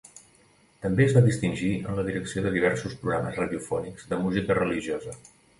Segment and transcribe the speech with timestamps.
[0.85, 5.19] També es va distingir en la direcció de diversos programes radiofònics de música religiosa.